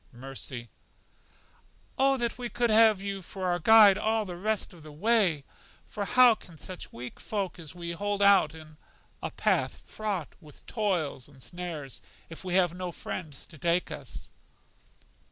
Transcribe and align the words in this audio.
Mercy: 0.13 0.71
O 1.95 2.17
that 2.17 2.35
we 2.35 2.49
could 2.49 2.71
have 2.71 3.03
you 3.03 3.21
for 3.21 3.45
our 3.45 3.59
guide 3.59 3.99
all 3.99 4.25
the 4.25 4.35
rest 4.35 4.73
of 4.73 4.81
the 4.81 4.91
way! 4.91 5.43
For 5.85 6.05
how 6.05 6.33
can 6.33 6.57
such 6.57 6.91
weak 6.91 7.19
folk 7.19 7.59
as 7.59 7.75
we 7.75 7.93
are 7.93 7.97
hold 7.97 8.19
out 8.19 8.55
in 8.55 8.77
a 9.21 9.29
path 9.29 9.79
fraught 9.85 10.33
with 10.41 10.65
toils 10.65 11.27
and 11.29 11.39
snares, 11.39 12.01
if 12.31 12.43
we 12.43 12.55
have 12.55 12.73
no 12.73 12.91
friends 12.91 13.45
to 13.45 13.59
take 13.59 13.91
us? 13.91 14.31